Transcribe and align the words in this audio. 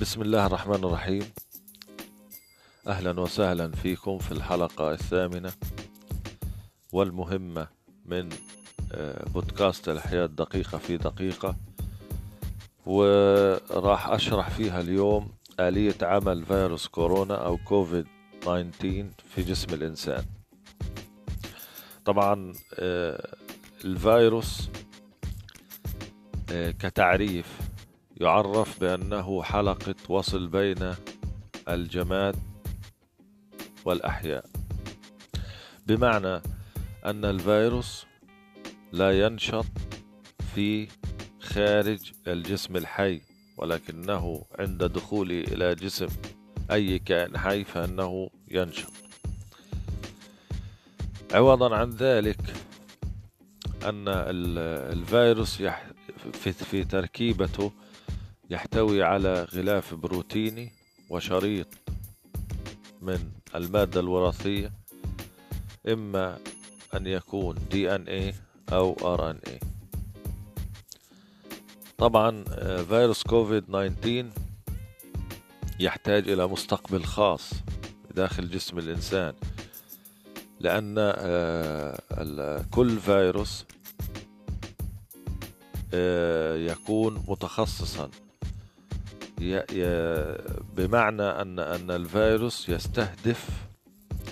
بسم 0.00 0.22
الله 0.22 0.46
الرحمن 0.46 0.74
الرحيم. 0.74 1.22
أهلا 2.86 3.20
وسهلا 3.20 3.70
فيكم 3.70 4.18
في 4.18 4.32
الحلقة 4.32 4.92
الثامنة 4.92 5.52
والمهمة 6.92 7.68
من 8.04 8.28
آه، 8.92 9.24
بودكاست 9.28 9.88
الحياة 9.88 10.26
دقيقة 10.26 10.78
في 10.78 10.96
دقيقة. 10.96 11.56
وراح 12.86 14.08
أشرح 14.08 14.50
فيها 14.50 14.80
اليوم 14.80 15.28
آلية 15.60 15.96
عمل 16.02 16.44
فيروس 16.44 16.86
كورونا 16.88 17.34
أو 17.34 17.56
كوفيد 17.56 18.06
19 18.40 19.06
في 19.34 19.42
جسم 19.42 19.74
الإنسان. 19.74 20.24
طبعا 22.04 22.52
آه، 22.74 23.36
الفيروس 23.84 24.68
آه، 26.52 26.70
كتعريف 26.70 27.69
يعرف 28.20 28.80
بأنه 28.80 29.42
حلقة 29.42 29.94
وصل 30.08 30.46
بين 30.46 30.94
الجماد 31.68 32.36
والأحياء. 33.84 34.44
بمعنى 35.86 36.42
أن 37.04 37.24
الفيروس 37.24 38.06
لا 38.92 39.20
ينشط 39.20 39.66
في 40.54 40.88
خارج 41.40 42.12
الجسم 42.26 42.76
الحي 42.76 43.20
ولكنه 43.56 44.44
عند 44.58 44.84
دخوله 44.84 45.40
إلى 45.40 45.74
جسم 45.74 46.08
أي 46.70 46.98
كائن 46.98 47.38
حي 47.38 47.64
فإنه 47.64 48.30
ينشط. 48.48 48.92
عوضا 51.32 51.76
عن 51.76 51.90
ذلك 51.90 52.40
أن 53.84 54.04
الفيروس 54.92 55.62
في 56.42 56.84
تركيبته 56.84 57.72
يحتوي 58.50 59.02
على 59.02 59.44
غلاف 59.44 59.94
بروتيني 59.94 60.72
وشريط 61.10 61.66
من 63.02 63.30
المادة 63.54 64.00
الوراثية 64.00 64.72
إما 65.88 66.38
أن 66.94 67.06
يكون 67.06 67.56
إن 67.74 68.08
اي 68.08 68.34
أو 68.72 68.92
إن 69.30 69.38
اي 69.46 69.60
طبعا 71.98 72.44
آه، 72.48 72.82
فيروس 72.82 73.22
كوفيد 73.22 73.64
19 73.64 74.30
يحتاج 75.80 76.28
إلى 76.28 76.46
مستقبل 76.46 77.04
خاص 77.04 77.50
داخل 78.14 78.50
جسم 78.50 78.78
الإنسان 78.78 79.34
لأن 80.60 80.94
آه، 80.98 82.64
كل 82.70 82.98
فيروس 82.98 83.64
آه، 85.94 86.56
يكون 86.56 87.24
متخصصا 87.28 88.10
بمعنى 90.76 91.22
أن 91.22 91.58
أن 91.58 91.90
الفيروس 91.90 92.68
يستهدف 92.68 93.48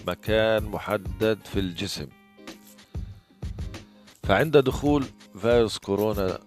مكان 0.07 0.65
محدد 0.65 1.39
في 1.45 1.61
الجسم. 1.61 2.07
فعند 4.23 4.57
دخول 4.57 5.05
فيروس 5.41 5.79
كورونا 5.79 6.39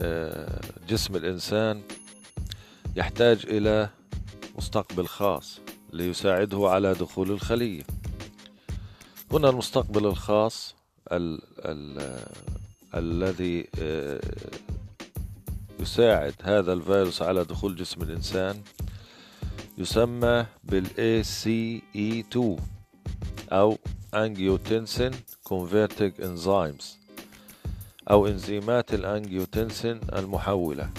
آه، 0.00 0.60
جسم 0.88 1.16
الإنسان 1.16 1.82
يحتاج 2.96 3.46
إلى 3.46 3.88
مستقبل 4.58 5.06
خاص 5.06 5.60
ليساعده 5.92 6.68
على 6.68 6.94
دخول 6.94 7.30
الخلية. 7.30 7.82
هنا 9.32 9.48
المستقبل 9.50 10.06
الخاص 10.06 10.74
ال 11.12 11.40
ال 11.58 12.18
الذي 12.94 13.68
آه، 13.78 14.20
يساعد 15.80 16.34
هذا 16.42 16.72
الفيروس 16.72 17.22
على 17.22 17.44
دخول 17.44 17.76
جسم 17.76 18.02
الإنسان 18.02 18.62
يسمى 19.78 20.46
بال 20.64 20.86
ACE2 20.86 22.60
أو 23.52 23.78
Angiotensin 24.14 25.14
Converting 25.48 26.20
Enzymes 26.20 26.84
أو 28.10 28.26
إنزيمات 28.26 28.94
الأنجيوتنسين 28.94 30.00
المحولة. 30.12 30.90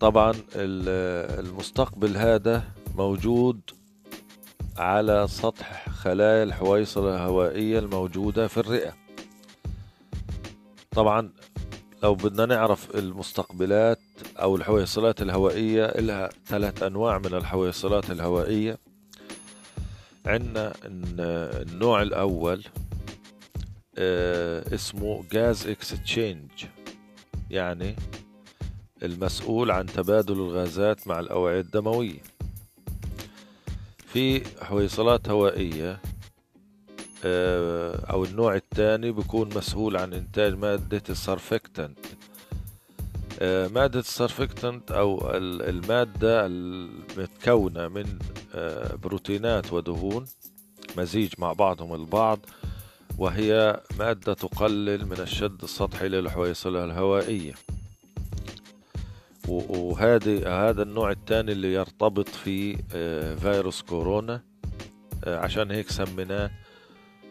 طبعا 0.00 0.34
المستقبل 0.54 2.16
هذا 2.16 2.64
موجود 2.96 3.60
على 4.76 5.26
سطح 5.28 5.88
خلايا 5.88 6.42
الحويصلة 6.42 7.14
الهوائية 7.14 7.78
الموجودة 7.78 8.48
في 8.48 8.56
الرئة. 8.56 8.96
طبعا 10.90 11.32
لو 12.02 12.14
بدنا 12.14 12.46
نعرف 12.46 12.94
المستقبلات 12.94 13.98
أو 14.36 14.56
الحويصلات 14.56 15.22
الهوائية 15.22 15.86
لها 15.86 16.30
ثلاث 16.46 16.82
أنواع 16.82 17.18
من 17.18 17.34
الحويصلات 17.34 18.10
الهوائية. 18.10 18.78
عندنا 20.26 20.72
النوع 20.84 22.02
الأول 22.02 22.64
آه، 23.98 24.74
اسمه 24.74 25.24
gas 25.32 25.66
exchange 25.66 26.50
يعني 27.50 27.96
المسؤول 29.02 29.70
عن 29.70 29.86
تبادل 29.86 30.34
الغازات 30.34 31.08
مع 31.08 31.20
الأوعية 31.20 31.60
الدموية. 31.60 32.22
في 34.06 34.42
حويصلات 34.64 35.28
هوائية 35.28 36.00
أو 37.24 38.24
النوع 38.24 38.54
الثاني 38.54 39.12
بيكون 39.12 39.48
مسؤول 39.56 39.96
عن 39.96 40.12
إنتاج 40.12 40.54
مادة 40.54 41.02
السرفكتنت. 41.10 41.98
آه، 43.42 43.68
مادة 43.68 44.00
السرفكتنت 44.00 44.92
أو 44.92 45.30
المادة 45.34 46.46
المتكونة 46.46 47.88
من 47.88 48.18
آه، 48.54 48.94
بروتينات 48.94 49.72
ودهون 49.72 50.24
مزيج 50.96 51.32
مع 51.38 51.52
بعضهم 51.52 51.94
البعض 51.94 52.38
وهي 53.18 53.80
مادة 53.98 54.34
تقلل 54.34 55.06
من 55.06 55.20
الشد 55.20 55.62
السطحي 55.62 56.08
للحويصلة 56.08 56.84
الهوائية. 56.84 57.54
وهذه 59.48 60.68
هذا 60.68 60.82
النوع 60.82 61.10
الثاني 61.10 61.52
اللي 61.52 61.72
يرتبط 61.72 62.28
في 62.28 62.76
فيروس 63.36 63.82
كورونا. 63.82 64.42
عشان 65.26 65.70
هيك 65.70 65.90
سميناه 65.90 66.50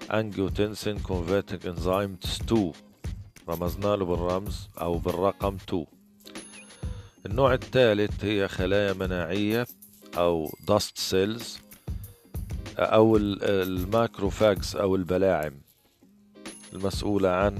angiotensin 0.09 0.97
converting 1.03 1.61
enzyme 1.65 2.17
2 2.51 2.71
رمزنا 3.49 3.95
له 3.95 4.05
بالرمز 4.05 4.67
أو 4.81 4.97
بالرقم 4.97 5.55
2 5.69 5.85
النوع 7.25 7.53
الثالث 7.53 8.25
هي 8.25 8.47
خلايا 8.47 8.93
مناعية 8.93 9.67
أو 10.17 10.47
dust 10.47 11.11
cells 11.11 11.43
أو 12.77 13.17
ال 13.17 13.30
macrophages 13.30 14.75
أو 14.75 14.95
البلاعم. 14.95 15.53
المسؤولة 16.73 17.29
عن 17.29 17.57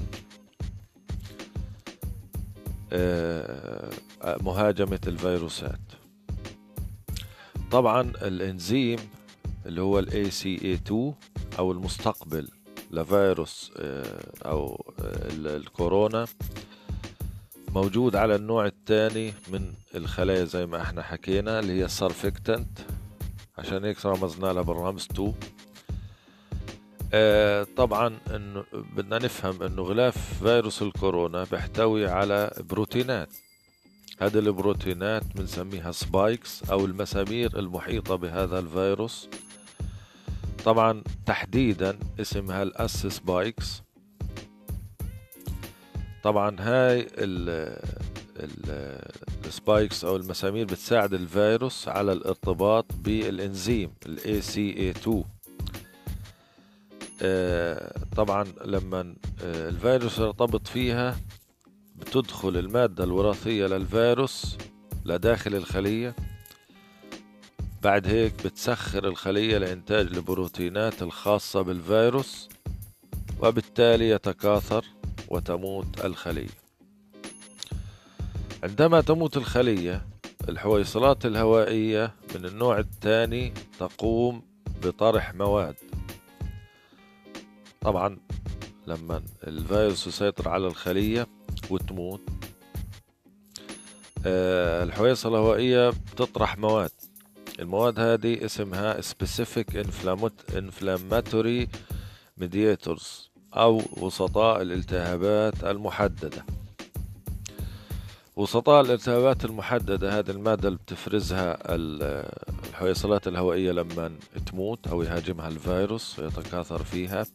آه، 2.92 3.90
مهاجمة 4.40 5.00
الفيروسات. 5.06 5.80
طبعا 7.70 8.00
الإنزيم 8.00 8.98
اللي 9.66 9.80
هو 9.80 9.98
ال 9.98 10.30
ACE2 10.30 10.92
أو 11.58 11.72
المستقبل 11.72 12.48
لفيروس 12.90 13.72
آه، 13.76 14.32
أو 14.44 14.92
آه، 15.00 15.56
الكورونا 15.56 16.26
موجود 17.74 18.16
على 18.16 18.34
النوع 18.34 18.66
الثاني 18.66 19.32
من 19.52 19.72
الخلايا 19.94 20.44
زي 20.44 20.66
ما 20.66 20.82
إحنا 20.82 21.02
حكينا 21.02 21.60
اللي 21.60 21.72
هي 21.72 21.84
ال 21.84 21.92
surfactant 21.92 22.78
عشان 23.58 23.84
هيك 23.84 24.06
رمزنا 24.06 24.52
لها 24.52 24.62
بالرمز 24.62 25.08
2 25.10 25.34
آه 27.12 27.66
طبعا 27.76 28.18
انه 28.34 28.64
بدنا 28.72 29.18
نفهم 29.18 29.62
إنه 29.62 29.82
غلاف 29.82 30.44
فيروس 30.44 30.82
الكورونا 30.82 31.44
بيحتوي 31.50 32.06
على 32.06 32.50
بروتينات. 32.70 33.28
هذه 34.20 34.38
البروتينات 34.38 35.22
بنسميها 35.36 35.92
spikes 35.92 36.70
أو 36.70 36.84
المسامير 36.84 37.58
المحيطة 37.58 38.14
بهذا 38.16 38.58
الفيروس. 38.58 39.28
طبعا 40.64 41.02
تحديدا 41.26 41.98
اسمها 42.20 42.62
ال 42.62 42.84
S 42.84 43.06
spikes 43.06 43.82
طبعا 46.22 46.56
هاي 46.60 47.06
ال 49.46 49.54
spikes 49.54 50.04
أو 50.04 50.16
المسامير 50.16 50.64
بتساعد 50.64 51.14
الفيروس 51.14 51.88
على 51.88 52.12
الارتباط 52.12 52.86
بالإنزيم 52.94 53.90
ال 54.06 54.40
ACE 54.40 54.90
2 54.90 55.24
طبعا 58.16 58.44
لما 58.64 59.14
آه، 59.42 59.68
الفيروس 59.68 60.18
يرتبط 60.18 60.68
فيها 60.68 61.16
بتدخل 61.96 62.56
المادة 62.56 63.04
الوراثية 63.04 63.66
للفيروس 63.66 64.56
لداخل 65.04 65.54
الخلية. 65.54 66.14
بعد 67.82 68.06
هيك 68.06 68.32
بتسخر 68.44 69.08
الخلية 69.08 69.58
لإنتاج 69.58 70.06
البروتينات 70.06 71.02
الخاصة 71.02 71.62
بالفيروس 71.62 72.48
وبالتالي 73.42 74.08
يتكاثر 74.08 74.84
وتموت 75.28 76.04
الخلية. 76.04 76.60
عندما 78.62 79.00
تموت 79.00 79.36
الخلية 79.36 80.06
الحويصلات 80.48 81.26
الهوائية 81.26 82.14
من 82.34 82.46
النوع 82.46 82.78
الثاني 82.78 83.52
تقوم 83.78 84.42
بطرح 84.82 85.34
مواد. 85.34 85.76
طبعا 87.80 88.18
لما 88.86 89.22
الفيروس 89.46 90.06
يسيطر 90.06 90.48
على 90.48 90.66
الخلية 90.66 91.26
وتموت 91.70 92.20
آه، 94.26 94.84
الحويصلة 94.84 95.38
الهوائية 95.38 95.90
بتطرح 95.90 96.58
مواد. 96.58 96.90
المواد 97.60 98.00
هذه 98.00 98.44
اسمها 98.44 99.00
specific 99.00 99.66
inflammatory 100.52 101.66
mediators 102.42 103.04
أو 103.54 103.82
وسطاء 103.96 104.62
الالتهابات 104.62 105.64
المحددة. 105.64 106.44
وسطاء 108.36 108.80
الالتهابات 108.80 109.44
المحددة 109.44 110.18
هذه 110.18 110.30
المادة 110.30 110.68
اللي 110.68 110.78
بتفرزها 110.78 111.58
الحويصلات 111.68 113.28
الهوائية 113.28 113.72
لما 113.72 114.12
تموت 114.46 114.86
أو 114.86 115.02
يهاجمها 115.02 115.48
الفيروس 115.48 116.18
ويتكاثر 116.18 116.82
فيها. 116.82 117.26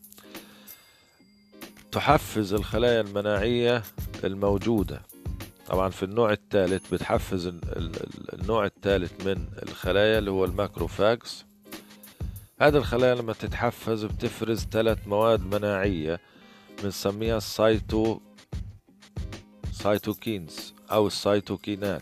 تحفز 1.92 2.54
الخلايا 2.54 3.02
المناعية 3.02 3.84
الموجودة. 4.24 5.02
طبعا 5.66 5.90
في 5.90 6.04
النوع 6.04 6.32
الثالث 6.32 6.94
بتحفز 6.94 7.54
النوع 8.34 8.66
الثالث 8.66 9.26
من 9.28 9.48
الخلايا 9.64 10.18
اللي 10.20 10.32
هو 10.32 10.46
ال 10.46 10.54
macrophages 10.54 11.46
هذه 12.62 12.78
الخلايا 12.78 13.16
لما 13.16 13.34
تتحفز 13.34 14.06
بتفرز 14.06 14.66
ثلاث 14.72 15.08
مواد 15.08 15.46
مناعية 15.56 16.20
بنسميها 16.84 17.38
ال 17.38 17.54
cyto 17.54 18.20
cytokines 19.72 20.74
أو 20.92 21.08
السيتوكينات 21.08 22.02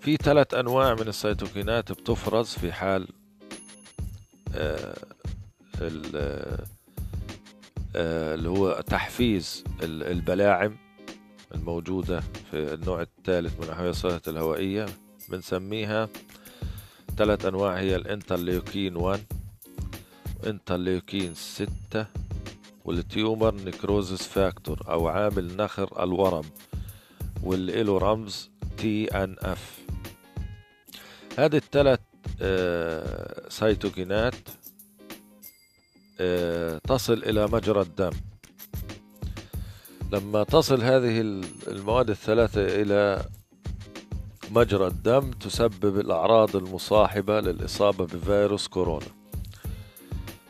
في 0.00 0.16
ثلاث 0.16 0.54
أنواع 0.54 0.94
من 0.94 1.08
السيتوكينات 1.08 1.92
بتفرز 1.92 2.48
في 2.48 2.72
حال 2.72 3.08
آه، 4.54 4.96
آه، 7.96 8.34
اللي 8.34 8.48
هو 8.48 8.80
تحفيز 8.86 9.64
البلاعم. 9.82 10.85
الموجودة 11.56 12.20
في 12.50 12.74
النوع 12.74 13.02
الثالث 13.02 13.60
من 13.60 13.68
الحويصلات 13.68 14.28
الهوائية 14.28 14.86
بنسميها 15.28 16.08
ثلاث 17.16 17.44
أنواع 17.46 17.78
هي 17.78 17.96
ال 17.96 18.04
interleukin 18.04 18.96
1 18.96 19.20
interleukin 20.46 21.34
6 21.34 22.06
وال 22.84 23.04
tumor 23.04 23.54
necrosis 23.54 24.22
factor 24.22 24.82
أو 24.88 25.08
عامل 25.08 25.56
نخر 25.56 26.02
الورم 26.02 26.44
واللي 27.42 27.82
له 27.82 27.98
رمز 27.98 28.50
TNF. 28.76 29.78
هذه 31.38 31.56
الثلاث 31.56 32.00
آه، 32.40 33.48
سيتوكينات 33.48 34.34
آه، 36.20 36.78
تصل 36.78 37.12
إلى 37.12 37.46
مجرى 37.46 37.80
الدم. 37.80 38.12
لما 40.12 40.44
تصل 40.44 40.82
هذه 40.82 41.20
المواد 41.68 42.10
الثلاثة 42.10 42.82
إلى 42.82 43.26
مجرى 44.50 44.86
الدم 44.86 45.30
تسبب 45.30 46.00
الأعراض 46.00 46.56
المصاحبة 46.56 47.40
للإصابة 47.40 48.04
بفيروس 48.04 48.68
كورونا. 48.68 49.06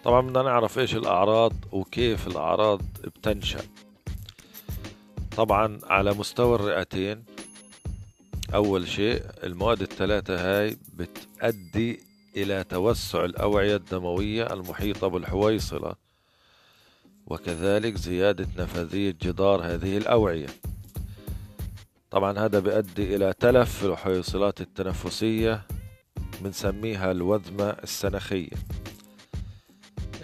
طبعا 0.05 0.20
بدنا 0.20 0.43
نعرف 0.43 0.79
إيش 0.79 0.97
الأعراض 0.97 1.53
وكيف 1.73 2.26
الأعراض 2.26 2.81
بتنشأ. 3.05 3.61
طبعا 5.37 5.79
على 5.85 6.14
مستوى 6.14 6.55
الرئتين 6.55 7.25
أول 8.55 8.88
شيء 8.88 9.23
المواد 9.44 9.82
الثلاثة 9.82 10.35
هاي 10.37 10.76
بتؤدي 10.94 12.00
إلى 12.37 12.64
توسع 12.64 13.25
الأوعية 13.25 13.76
الدموية 13.76 14.53
المحيطة 14.53 15.08
بالحويصلة. 15.08 16.06
وكذلك 17.26 17.96
زيادة 17.96 18.46
نفاذية 18.58 19.14
جدار 19.23 19.62
هذه 19.62 19.96
الأوعية. 19.96 20.46
طبعا 22.11 22.38
هذا 22.38 22.58
بيؤدي 22.58 23.17
إلى 23.17 23.34
تلف 23.40 23.78
في 23.78 23.87
الحويصلات 23.87 24.61
التنفسية 24.61 25.67
بنسميها 26.40 27.11
الوذمة 27.11 27.70
السنخية 27.70 28.56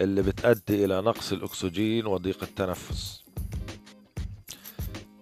اللي 0.01 0.21
بتؤدي 0.21 0.85
إلى 0.85 1.01
نقص 1.01 1.31
الأكسجين 1.31 2.05
وضيق 2.05 2.43
التنفس. 2.43 3.23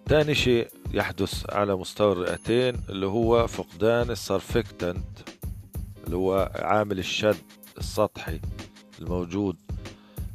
ثاني 0.08 0.34
شيء 0.34 0.68
يحدث 0.92 1.50
على 1.50 1.76
مستوى 1.76 2.12
الرئتين 2.12 2.80
اللي 2.88 3.06
هو 3.06 3.46
فقدان 3.46 4.10
السرفكتنت 4.10 5.18
اللي 6.04 6.16
هو 6.16 6.52
عامل 6.54 6.98
الشد 6.98 7.36
السطحي 7.78 8.40
الموجود 9.00 9.56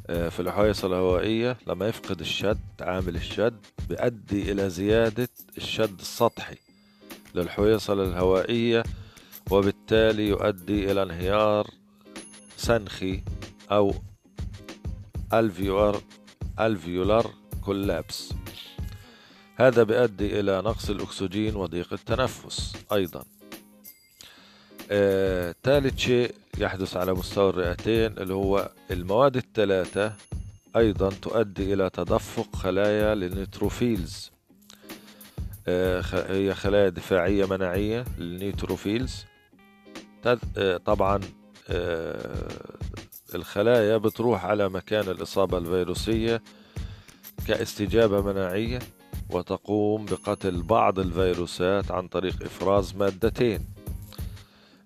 في 0.08 0.40
الحويصلة 0.40 0.96
الهوائية 0.96 1.56
لما 1.66 1.88
يفقد 1.88 2.20
الشد 2.20 2.58
عامل 2.80 3.16
الشد 3.16 3.66
بيؤدي 3.88 4.52
إلى 4.52 4.70
زيادة 4.70 5.28
الشد 5.56 6.00
السطحي 6.00 6.56
للحويصلة 7.34 8.02
الهوائية 8.02 8.82
وبالتالي 9.50 10.28
يؤدي 10.28 10.92
إلى 10.92 11.02
انهيار 11.02 11.70
سنخي 12.56 13.22
أو 13.70 13.94
الفيولار 15.32 16.00
ألفيولار 16.60 17.30
كولابس. 17.64 18.32
هذا 19.56 19.82
بيؤدي 19.82 20.40
إلى 20.40 20.62
نقص 20.62 20.90
الأكسجين 20.90 21.56
وضيق 21.56 21.92
التنفس 21.92 22.76
أيضا. 22.92 23.20
آه، 23.20 23.37
ثالث 25.62 25.98
شيء 25.98 26.34
يحدث 26.58 26.96
على 26.96 27.12
مستوى 27.12 27.50
الرئتين 27.50 28.18
اللي 28.18 28.34
هو 28.34 28.70
المواد 28.90 29.36
الثلاثة 29.36 30.12
أيضا 30.76 31.10
تؤدي 31.22 31.74
إلى 31.74 31.90
تدفق 31.90 32.56
خلايا 32.56 33.14
لل 33.14 33.31
neutrophils. 33.31 34.30
آه، 35.68 36.02
هي 36.28 36.54
خلايا 36.54 36.88
دفاعية 36.88 37.44
مناعية 37.46 38.04
لل 38.18 38.33
neutrophils. 38.33 39.24
آه، 40.56 40.76
طبعا 40.76 41.20
الخلايا 43.34 43.96
بتروح 43.96 44.44
على 44.44 44.68
مكان 44.68 45.08
الإصابة 45.08 45.58
الفيروسية 45.58 46.42
كاستجابة 47.48 48.22
مناعية 48.32 48.78
وتقوم 49.30 50.04
بقتل 50.04 50.62
بعض 50.62 50.98
الفيروسات 50.98 51.90
عن 51.90 52.08
طريق 52.08 52.42
إفراز 52.42 52.94
مادتين. 52.96 53.60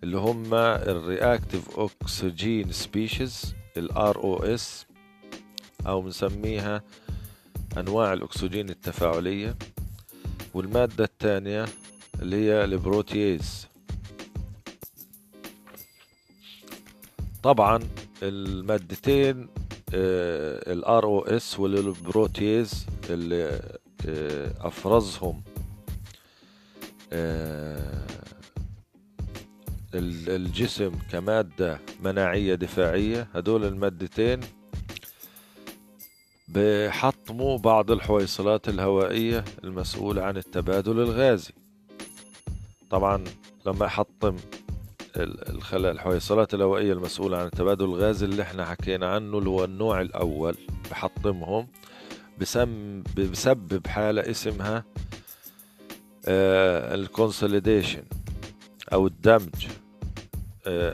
اللي 0.03 0.17
هم 0.19 0.55
ال 0.55 0.68
reactive 0.68 1.71
oxygen 1.79 2.73
species 2.73 3.55
ال 3.77 4.15
ROS 4.15 4.63
أو 5.87 6.03
بنسميها 6.03 6.83
أنواع 7.79 8.13
الأكسجين 8.13 8.71
التفاعلية. 8.71 9.57
والمادة 10.55 11.05
الثانية 11.05 11.65
اللي 12.23 12.37
هي 12.37 12.65
ال 12.65 12.76
protease 12.76 13.67
طبعا 17.43 17.81
المادتين 18.23 19.49
ال 19.95 20.85
ROS 21.03 21.59
وال 21.59 21.84
protease 21.84 22.87
اللي 23.11 23.61
آه، 24.09 24.55
أفرزهم 24.61 25.43
آه، 27.13 28.07
الجسم 29.95 30.93
كمادة 31.11 31.79
مناعية 32.05 32.55
دفاعية 32.55 33.29
هدول 33.35 33.65
المادتين 33.65 34.41
بحطموا 36.49 37.59
بعض 37.59 37.91
الحويصلات 37.91 38.69
الهوائية 38.69 39.45
المسؤولة 39.65 40.23
عن 40.23 40.37
التبادل 40.37 41.01
الغازي. 41.01 41.53
طبعا 42.91 43.25
لما 43.67 43.87
يحطم 43.87 44.37
الحويصلات 45.75 46.55
الهوائية 46.55 46.93
المسؤولة 46.93 47.39
عن 47.39 47.47
التبادل 47.47 47.85
الغازي 47.85 48.27
اللي 48.27 48.43
إحنا 48.43 48.65
حكينا 48.65 49.07
عنه 49.15 49.39
اللي 49.39 49.49
هو 49.51 49.65
النوع 49.65 50.01
الأول 50.01 50.55
بحطمهم 50.91 51.67
بسبب 53.19 53.87
حالة 53.87 54.31
اسمها 54.31 54.85
آه 56.27 56.95
ال 56.95 57.02
consolidation 57.02 58.03
أو 58.93 59.07
الدمج. 59.07 59.67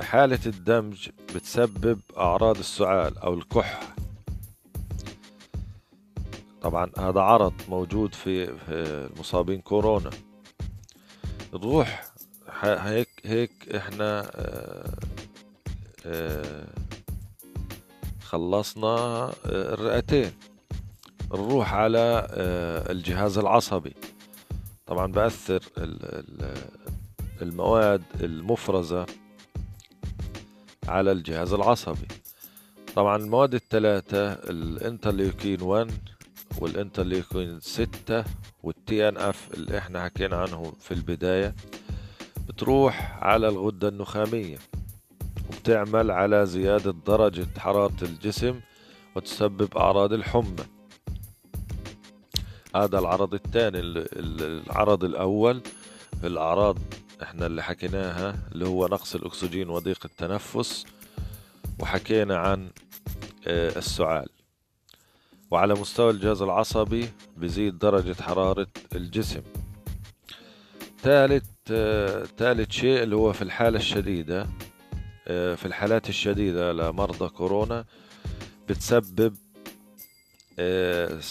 حالة 0.02 0.40
الدمج 0.46 1.08
بتسبب 1.34 2.00
أعراض 2.16 2.58
السعال 2.58 3.18
أو 3.18 3.34
الكحة. 3.34 3.80
طبعا 6.62 6.90
هذا 6.98 7.20
عرض 7.20 7.52
موجود 7.68 8.14
في, 8.14 8.46
في 8.46 9.08
مصابين 9.18 9.60
كورونا. 9.60 10.10
تروح 11.52 12.04
هيك 12.62 13.08
هيك 13.24 13.74
إحنا 13.76 14.30
آه 14.34 14.94
آه 16.06 16.66
خلصنا 18.22 19.32
الرئتين. 19.46 20.32
نروح 21.32 21.74
على 21.74 22.26
آه، 22.30 22.92
الجهاز 22.92 23.38
العصبي. 23.38 23.94
طبعا 24.86 25.12
بأثر 25.12 25.60
المواد 27.42 28.02
المفرزة 28.20 29.06
على 30.88 31.12
الجهاز 31.12 31.52
العصبي. 31.52 32.08
طبعا 32.96 33.16
المواد 33.16 33.54
الثلاثة 33.54 34.32
ال 34.32 34.43
interleukin 34.43 35.62
1 35.62 35.90
وال 36.60 36.76
interleukin 36.76 37.60
6 37.60 38.24
وال 38.62 39.08
TNF 39.08 39.48
اللي 39.54 39.78
إحنا 39.78 40.04
حكينا 40.04 40.36
عنه 40.36 40.72
في 40.80 40.94
البداية 40.94 41.54
بتروح 42.48 43.18
على 43.24 43.48
الغدة 43.48 43.88
النخامية 43.88 44.58
وبتعمل 45.48 46.10
على 46.10 46.46
زيادة 46.46 46.94
درجة 47.06 47.46
حرارة 47.58 47.96
الجسم 48.02 48.60
وتسبب 49.16 49.76
أعراض 49.76 50.12
الحمى. 50.12 50.64
هذا 52.76 52.98
العرض 52.98 53.34
الثاني 53.34 53.78
العرض 53.80 55.04
الأول 55.04 55.62
الأعراض 56.24 56.78
إحنا 57.22 57.46
اللي 57.46 57.62
حكيناها 57.62 58.34
اللي 58.52 58.68
هو 58.68 58.86
نقص 58.86 59.14
الأكسجين 59.14 59.68
وضيق 59.70 59.98
التنفس 60.04 60.84
وحكينا 61.78 62.36
عن 62.36 62.70
آه، 63.46 63.78
السعال. 63.78 64.28
وعلى 65.50 65.74
مستوى 65.74 66.10
الجهاز 66.10 66.42
العصبي 66.42 67.08
بزيد 67.36 67.78
درجة 67.78 68.22
حرارة 68.22 68.66
الجسم. 68.94 69.42
ثالث 71.02 71.44
آه، 71.70 72.24
ثالث 72.38 72.70
شيء 72.70 73.02
اللي 73.02 73.16
هو 73.16 73.32
في 73.32 73.42
الحالة 73.42 73.78
الشديدة 73.78 74.46
آه، 75.28 75.54
في 75.54 75.66
الحالات 75.66 76.08
الشديدة 76.08 76.72
لمرضى 76.72 77.28
كورونا 77.28 77.84
بتسبب 78.68 79.34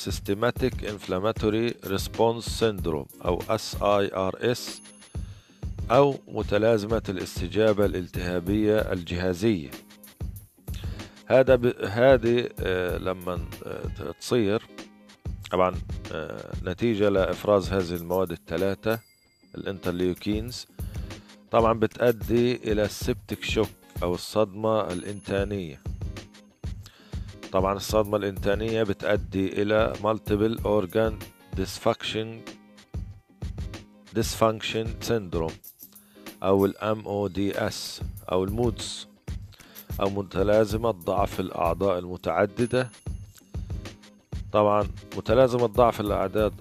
Systematic 0.08 0.74
Inflammatory 0.94 1.74
Response 1.86 2.46
Syndrome 2.62 3.26
أو 3.26 3.40
SIRS 3.42 4.60
أو 5.92 6.16
متلازمة 6.28 7.04
الاستجابة 7.10 7.86
الالتهابية 7.86 8.80
الجهازية. 8.80 9.72
هذا 11.26 11.56
ب... 11.56 11.66
هذه 11.86 12.50
آه، 12.60 12.98
لما 12.98 13.46
آه، 13.66 14.12
تصير 14.20 14.62
طبعا 15.52 15.76
آه، 16.12 16.52
نتيجة 16.64 17.10
لإفراز 17.10 17.70
هذه 17.74 17.96
المواد 17.96 18.32
الثلاثة 18.32 19.00
ال 19.56 19.64
interleukins 19.64 20.68
طبعا 21.52 21.74
بتؤدي 21.74 22.56
إلى 22.56 22.84
ال 22.84 22.92
septic 22.92 23.44
shock 23.44 23.70
أو 24.04 24.14
الصدمة 24.14 24.82
الإنتانية. 24.92 25.82
طبعا 27.52 27.74
الصدمة 27.74 28.18
الإنتانية 28.18 28.84
بتؤدي 28.84 29.62
إلى 29.62 29.94
multiple 30.04 30.60
organ 30.64 31.14
dysfunction 31.60 32.28
dysfunction 34.16 34.88
syndrome. 35.08 35.77
أو 36.44 36.66
ال 36.66 36.74
MODS 36.82 38.04
أو 38.32 38.44
ال 38.44 38.56
MODS 38.56 39.08
أو 40.02 40.10
متلازمة 40.10 40.92
ضعف 40.92 41.40
الأعضاء 41.40 42.00
المتعددة. 42.00 42.90
طبعا 44.52 44.88
متلازمة 45.18 45.66
ضعف 45.66 46.02
الأعداد 46.02 46.54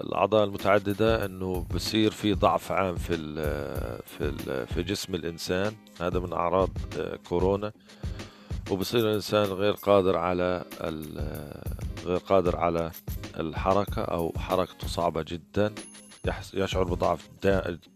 الأعضاء 0.00 0.44
المتعددة 0.44 1.24
إنه 1.24 1.66
بصير 1.74 2.10
في 2.10 2.34
ضعف 2.34 2.72
عام 2.72 2.94
في 2.94 3.14
ال 3.14 3.34
في 4.06 4.24
ال 4.24 4.66
في 4.66 4.82
جسم 4.82 5.14
الإنسان. 5.14 5.72
هذا 6.00 6.18
من 6.18 6.32
أعراض 6.32 6.70
كورونا. 7.28 7.72
وبصير 8.70 9.00
الإنسان 9.00 9.44
غير 9.44 9.72
قادر 9.72 10.16
على 10.16 10.64
غير 12.04 12.18
قادر 12.18 12.56
على 12.56 12.90
الحركة 13.36 14.02
أو 14.02 14.32
حركته 14.38 14.86
صعبة 14.86 15.22
جدا. 15.28 15.74
يشعر 16.54 16.84
بضعف 16.84 17.28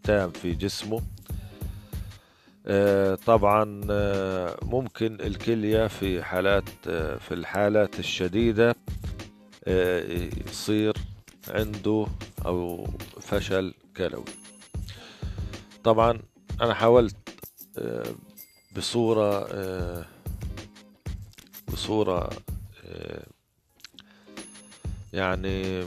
تام 0.03 0.31
في 0.31 0.53
جسمه. 0.53 1.01
طبعا 3.25 3.81
آه، 3.89 4.57
ممكن 4.63 5.17
الكلية 5.21 5.87
في 5.87 6.23
حالات 6.23 6.69
آه، 6.87 7.17
في 7.17 7.33
الحالات 7.33 7.99
الشديدة 7.99 8.75
يصير 10.47 10.93
عنده 11.47 12.07
أو 12.45 12.87
فشل 13.21 13.73
كلوي 13.97 14.25
طبعا 15.83 16.19
أنا 16.61 16.73
حاولت 16.73 17.15
بصورة 18.77 19.47
بصورة 21.73 22.29
يعني 25.13 25.83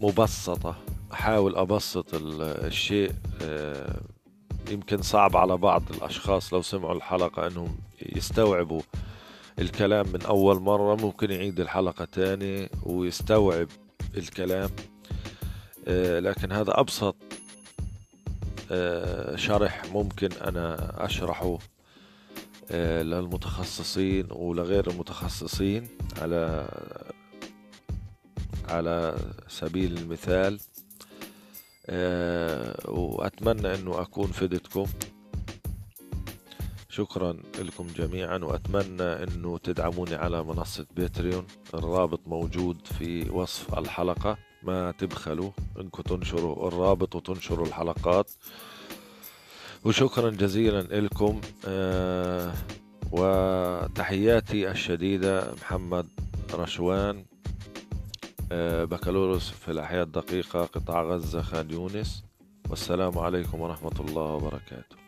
مبسطة 0.00 0.76
أحاول 1.12 1.56
أبسط 1.56 2.06
الشيء 2.14 3.12
يمكن 4.70 5.02
صعب 5.02 5.36
على 5.36 5.56
بعض 5.56 5.82
الأشخاص 5.90 6.54
لو 6.54 6.62
سمعوا 6.62 6.94
الحلقة 6.94 7.46
أنهم 7.46 7.76
يستوعبوا 8.16 8.82
الكلام 9.58 10.06
من 10.08 10.22
أول 10.22 10.60
مرة 10.60 10.94
ممكن 10.94 11.30
يعيد 11.30 11.60
الحلقة 11.60 12.04
تاني 12.04 12.68
ويستوعب 12.82 13.68
الكلام. 14.16 14.70
آه، 15.88 16.20
لكن 16.20 16.52
هذا 16.52 16.80
أبسط 16.80 17.16
آه، 18.70 19.36
شرح 19.36 19.84
ممكن 19.92 20.32
أنا 20.32 20.94
أشرحه 21.04 21.58
آه، 22.70 23.02
للمتخصصين 23.02 24.26
ولغير 24.30 24.90
المتخصصين 24.90 25.88
على 26.22 26.68
على 28.68 29.16
سبيل 29.48 29.98
المثال. 29.98 30.60
وأتمنى 32.88 33.74
أنه 33.74 34.00
أكون 34.00 34.26
فدتكم. 34.26 34.86
شكرا 36.88 37.36
لكم 37.58 37.86
جميعا 37.96 38.38
وأتمنى 38.38 39.02
أنه 39.02 39.58
تدعموني 39.58 40.14
على 40.14 40.44
منصة 40.44 40.86
باتريون. 40.96 41.46
الرابط 41.74 42.20
موجود 42.26 42.86
في 42.86 43.30
وصف 43.30 43.78
الحلقة 43.78 44.38
ما 44.62 44.90
تبخلوا 44.90 45.50
إنكم 45.80 46.02
تنشروا 46.02 46.68
الرابط 46.68 47.14
وتنشروا 47.14 47.66
الحلقات. 47.66 48.30
وشكرا 49.84 50.30
جزيلا 50.30 51.00
لكم. 51.00 51.40
آه، 51.66 52.52
وتحياتي 53.12 54.70
الشديدة 54.70 55.54
محمد 55.54 56.06
رشوان. 56.54 57.16
آه، 57.18 57.37
بكالوريوس 58.90 59.50
في 59.50 59.70
الأحياء 59.70 60.02
الدقيقة 60.02 60.64
قطاع 60.64 61.02
غزة 61.02 61.42
خان 61.42 61.70
يونس. 61.70 62.24
والسلام 62.70 63.18
عليكم 63.18 63.60
ورحمة 63.60 64.00
الله 64.00 64.22
وبركاته. 64.22 65.07